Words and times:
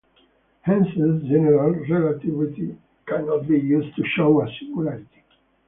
Hence 0.61 0.87
general 0.95 1.75
relativity 1.87 2.75
cannot 3.05 3.47
be 3.47 3.59
used 3.59 3.95
to 3.97 4.03
show 4.15 4.41
a 4.43 4.47
singularity. 4.57 5.21